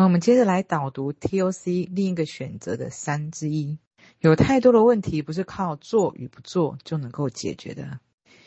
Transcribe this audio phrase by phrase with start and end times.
[0.00, 3.76] 那我们接着来导读 TOC 另一个选择的三之一。
[4.20, 8.00] 有太多的问题不是靠做与不做就能够解决的，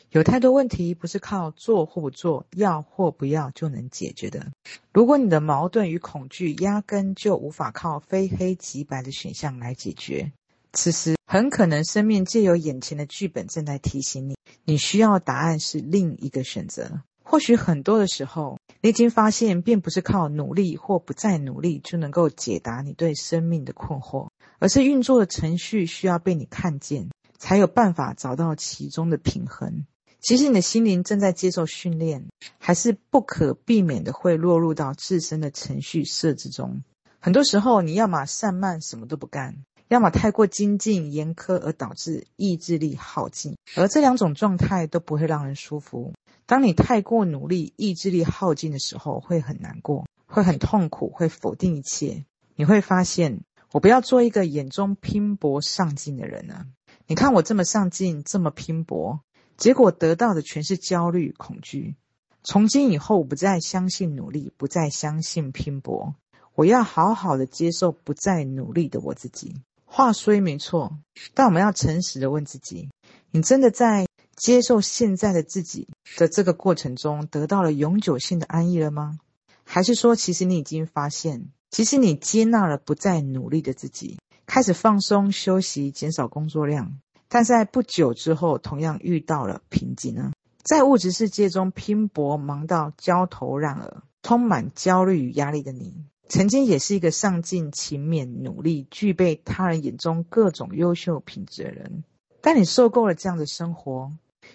[0.09, 4.47] 有太多问题不是靠做或不做、要或不要就能解决的。
[4.91, 10.31] 如果你的矛盾与恐惧压根就无法靠非黑即白的选项来解决，
[10.71, 14.35] 此时很可能生命借由眼前的剧本正在提醒你，
[14.65, 17.03] 你需要答案是另一个选择。
[17.23, 24.27] 或许很多的时候，你已经发现，并不是靠努力或不再努力就能够解答你对生命的困惑。
[24.59, 29.85] 而是运作的程序需要被你看见，才有办法找到其中的平衡。
[30.21, 32.27] 其实你的心灵正在接受训练，
[32.59, 36.83] 还是不可避免的会落入到自身的程序设置中。
[37.19, 39.55] 很多时候，你要么散漫，什么都不干；
[39.89, 43.57] 要么太过精进严苛，而导致意志力耗尽。
[43.75, 46.13] 而这两种状态都不会让人舒服。
[46.45, 52.25] 当你太过努力，意志力耗尽的时候，会很难过，会很痛苦，会否定一切。
[52.55, 53.41] 你会发现。
[53.71, 56.67] 我不要做一个眼中拼搏上进的人了。
[57.07, 59.21] 你看我这么上进，这么拼搏，
[59.57, 61.95] 结果得到的全是焦虑、恐惧。
[62.43, 66.13] 从今以后，我不再相信努力，不再相信拼搏。
[66.53, 69.55] 我要好好的接受不再努力的我自己。
[69.85, 70.99] 话虽没错，
[71.33, 72.91] 但我们要诚实的问自己：
[73.31, 74.05] 你真的在
[74.43, 79.17] 接受现在的自己的这个过程中，得到了永久性的安逸了吗？
[79.63, 81.47] 还是说，其实你已经发现？
[81.71, 90.33] 其实你接纳了不再努力的自己，开始放松休息，减少工作量，但在不久之后，同样遇到了瓶颈呢。
[90.61, 102.03] 在物质世界中拼搏，忙到焦头烂额，充满焦虑与压力的你，曾经也是一个上进、勤勉、努力、具备他人眼中各种优秀品质的人。
[102.41, 104.11] 但你受够了这样的生活，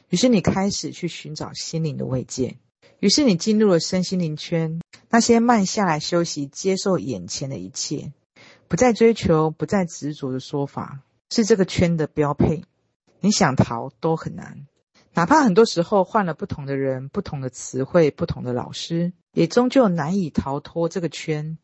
[0.09, 2.57] 于是你开始去寻找心灵的慰藉。
[3.01, 8.13] 于是你进入了身心灵圈，那些慢下来休息、接受眼前的一切，
[8.67, 12.65] 不再追求、不再执着的说法，是这个圈的标配。
[13.21, 14.67] 你想逃都很难，
[15.15, 21.59] 哪怕很多时候换了不同的人、不同的词汇、不同的老师，也终究难以逃脱这个圈。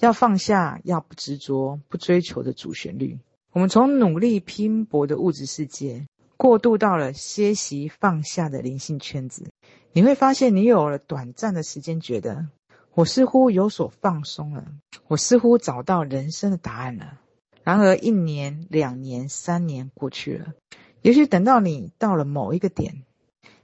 [0.00, 3.18] 要放下，要不执着、不追求的主旋律。
[3.52, 9.50] 我们从努力拼搏的物质世界，过渡到了歇息放下的灵性圈子。
[9.92, 12.46] 你会发现，你有了短暂的时间，觉得
[12.94, 14.66] 我似乎有所放松了，
[15.08, 17.18] 我似乎找到人生的答案了。
[17.62, 20.54] 然而，一年、两年、三年过去了，
[21.02, 23.02] 也许等到你到了某一个点，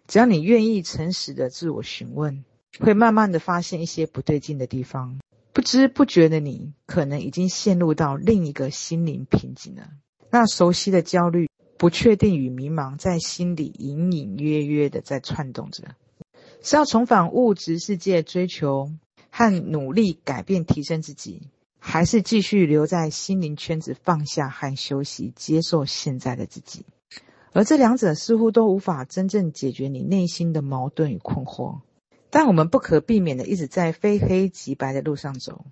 [0.07, 2.45] 只要你愿意诚实的自我询问，
[2.81, 5.19] 会慢慢的发现一些不对劲的地方。
[5.53, 9.91] 不知不觉的你，可能已经陷入到另一个心灵瓶颈了。
[10.31, 11.47] 那熟悉的焦虑、
[11.83, 15.97] 不确定与迷茫，在心里隐隐约约的在窜动着。
[16.63, 18.93] 是要重返物质世界追求
[19.33, 21.49] 和努力改变提升自己，
[21.81, 26.87] 还是继续留在心灵圈子放下和休息，接受现在的自己？
[27.53, 31.81] 而这两者似乎都无法真正解决你内心的矛盾与困惑。
[32.31, 35.65] 但我们不可避免的一直在非黑即白的路上走，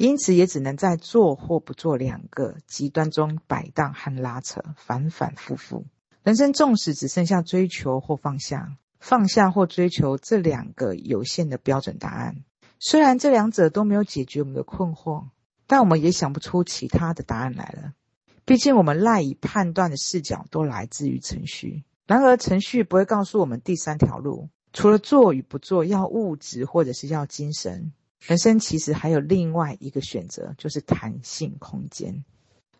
[0.00, 5.84] 因此也只能在做或不做两个极端中摆荡和拉扯，反反复复。
[6.22, 8.78] 人生纵使只剩下追求或放下。
[8.98, 12.44] 放下或追求这两个有限的标准答案，
[12.78, 15.24] 虽然这两者都没有解决我们的困惑，
[15.66, 17.92] 但我们也想不出其他的答案来了。
[18.44, 27.92] 毕竟我们赖以判断的视角都来自于程序，然而程序不会告诉我们第三条路，除了做与不做，要物质或者是要精神。
[28.26, 32.24] 人生其实还有另外一个选择，就是弹性空间。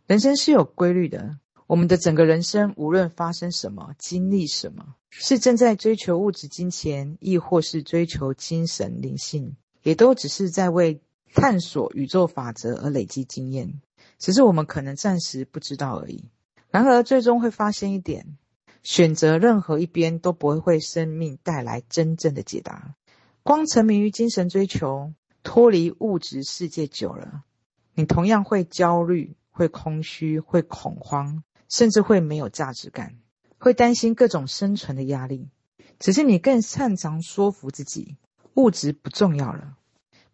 [0.06, 1.38] 人生是有规律的。
[1.66, 11.00] 我们的整个人生，无论发生什么，经历什么，是正在追求物质金钱，亦或是追求精神灵性，也都只是在为
[11.32, 13.80] 探索宇宙法则而累积经验，
[14.18, 16.24] 只是我们可能暂时不知道而已。
[16.70, 18.36] 然而，最终会发现一点：
[18.82, 22.96] 选择任何一边都不会为生命带来真正的解答。
[23.44, 25.12] 光沉迷于精神追求，
[25.42, 27.42] 脱离物质世界久了，
[27.94, 31.42] 你同样会焦虑，会空虚，会恐慌。
[31.68, 33.14] 甚至会没有价值感，
[33.58, 35.50] 会担心各种生存的压力。
[36.00, 38.16] 只是你更擅长说服自己，
[38.54, 39.76] 物质不重要了。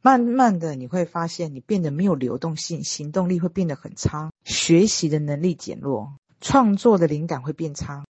[0.01, 8.07] 慢慢的，你会发现你变得没有流动性，行动力会变得很差，学习的能力减弱，创作的灵感会变差。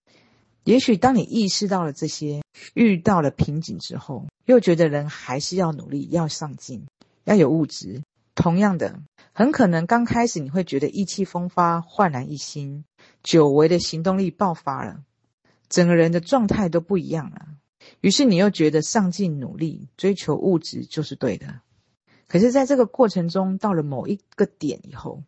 [0.67, 2.43] 也许当你意识到了这些，
[2.75, 6.85] 遇到了瓶颈之后，又觉得人还是要努力，要上进，
[7.23, 8.03] 要有物质。
[8.35, 8.99] 同样的，
[9.33, 12.85] 很可能刚开始你会觉得意气风发，焕然一新。
[13.23, 15.05] 久违的行动力爆发了，
[15.69, 17.47] 整个人的状态都不一样了。
[18.01, 21.61] 于是你又觉得上进、努力、追求物质就是对的。
[22.27, 25.23] 可是，在这个过程中，到了某一个点以后，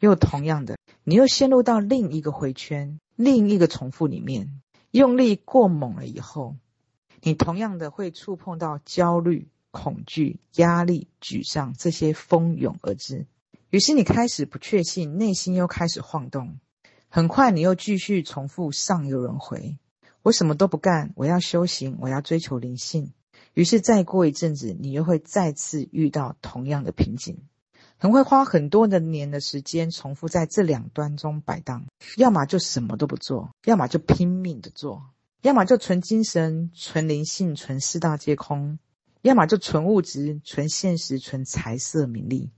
[0.00, 6.56] 又同样的，你又陷入到另一个回圈、另一个重复里面，用力过猛了以后，
[7.22, 13.26] 你同样的会触碰到焦虑、恐惧、压力、沮丧这些蜂拥而至。
[13.70, 16.58] 于是你开始不确信，内心又开始晃动。
[17.10, 19.76] 很快，你又继续重复上一个轮回。
[20.22, 23.12] 我什么都不干，我要修行，我要追求灵性。
[23.54, 27.42] 于是再过一阵子，你又会再次遇到同样的瓶颈，
[28.00, 31.84] 很会花很多的年的时间重复在这两端中摆荡，
[32.16, 35.10] 要么就什么都不做，要么就拼命的做，
[35.42, 38.78] 要么就纯精神、纯灵性、纯四大皆空，
[39.22, 42.50] 要么就纯物质、纯现实、纯财色名利。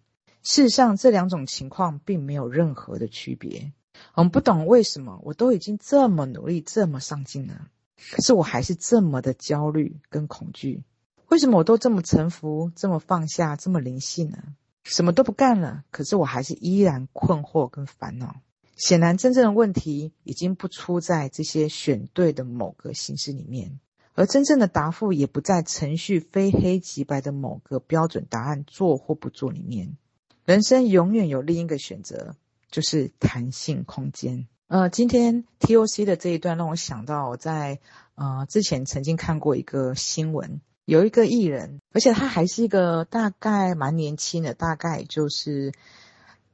[0.42, 3.72] 事实上，这两种情况并没有任何的区别。
[4.14, 7.68] 我们不懂为什么，我都已经这么努力、这么上进了，
[8.12, 10.82] 可是我还是这么的焦虑跟恐惧。
[11.28, 14.38] 为什么我都这么臣服、这么放下、这么灵性呢？
[14.84, 18.36] 什么都不干了，可是我还是依然困惑跟烦恼。
[18.76, 23.78] 显然，真正的问题已经不出在这些选对的某个形式里面，
[24.14, 29.98] 而真正的答复也不在程序非黑即白的某个标准答案做或不做里面。
[30.46, 32.34] 人生永远有另一个选择，
[32.70, 34.48] 就是弹性空间。
[34.68, 37.80] 呃，今天 TOC 的这一段让我想到，我在
[38.14, 40.62] 呃之前曾经看过一个新闻。
[40.90, 45.72] 有一个艺人，而且他还是一个大概蛮年轻的，大概就是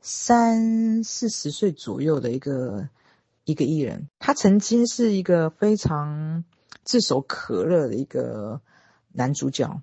[0.02, 2.90] 三四十岁左右的一个
[3.46, 4.10] 一个艺人。
[4.18, 6.44] 他曾经是一个非常
[6.84, 8.60] 炙手可热的一个
[9.10, 9.80] 男主角，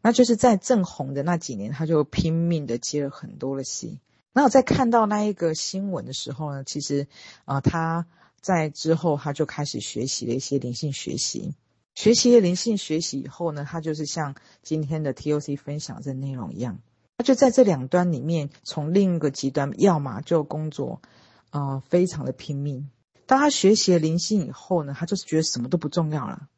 [0.00, 4.00] 那就是在正红的那几年，他就拼命的接了很多的戏。
[4.32, 7.06] 那我在看到那一个新闻的时候呢，其实
[7.44, 8.04] 啊、他
[8.40, 11.54] 在之后他就开始学习了一些灵性学习。
[11.94, 16.80] 学习了灵性学习以后呢，他就是像今天的 TOC 分享的内容一样，
[17.18, 21.02] 他就在这两端里面，从另一个极端，要么就工作，
[21.50, 22.90] 呃，非常的拼命。
[23.26, 26.48] 当他学习了灵性以后呢，他就是觉得什么都不重要了，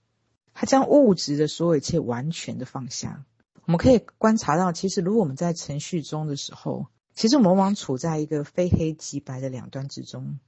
[0.55, 3.25] 他将物质的所有一切完全的放下。
[3.67, 10.39] 我们可以观察到，其实如果我们在程序中的时候，其实我们往往处在一个非黑即白的两端之中。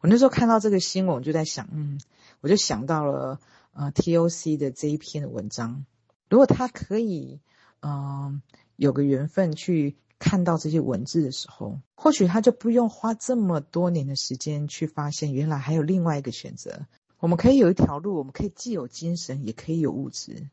[0.00, 2.00] 我那时候看到这个新闻，我就在想，嗯，
[2.40, 3.40] 我就想到了。
[3.74, 5.84] 呃，TOC 的这一篇的文章，
[6.28, 7.38] 如果他可以，
[7.80, 8.42] 嗯、
[8.74, 16.86] 有个缘分去看到这些文字的时候，或许他就不用花这么多年的时间去发现，原来还有另外一个选择。
[17.20, 20.48] 我们可以有一条路，我们可以既有精神，也可以有物质。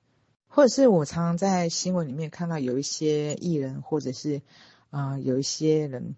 [0.47, 4.43] 或者是我常常在新闻里面看到有一些艺人，或者是，
[4.91, 6.15] 呃，有一些人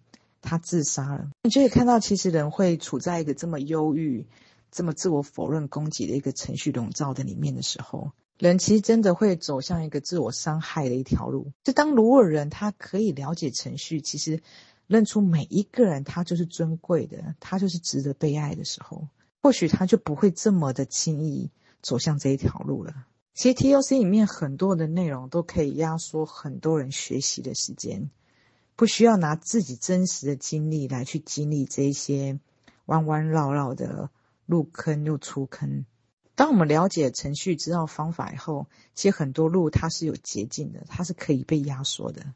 [0.48, 4.26] 他自杀了，你就可以看到，其实人会处在一个这么忧郁。
[4.70, 11.54] 这么自我否认、攻击的一个程序笼罩的里面的时候，人其实真的会走向一个自我伤害的一条路。
[11.64, 14.42] 就当如果人他可以了解程序，其实
[14.86, 19.08] 认出每一个人他就是尊贵的，他就是值得被爱的时候，
[19.42, 21.50] 或许他就不会这么的轻易
[21.82, 22.94] 走向这一条路了。
[23.34, 28.12] 其实 TOC 里面很多的内容都可以压缩很多人学习的时间，
[28.78, 32.40] 不需要拿自己真实的经历来去经历这一些
[32.86, 34.10] 弯弯绕绕的。
[34.46, 35.84] 入坑又出坑。
[36.34, 42.34] 当我们了解程序、知道方法以后，其实很多路它是有捷径的，它是可以被压缩的。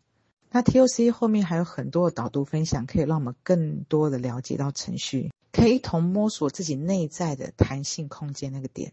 [0.51, 8.91] 那 TOC 后面还有很多的导读分享，可以让我们更多的了解到程序，可以一同摸索自己内在的弹性空间那个点。